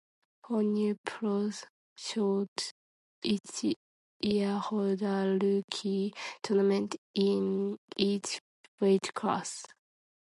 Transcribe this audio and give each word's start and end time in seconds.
For 0.43 0.63
new 0.63 0.97
pros 1.05 1.65
Shooto 1.95 2.73
each 3.21 3.75
year 4.19 4.57
hold 4.57 5.03
a 5.03 5.37
rookie 5.39 6.15
tournament 6.41 6.95
in 7.13 7.77
each 7.95 8.41
weightclass. 8.81 9.67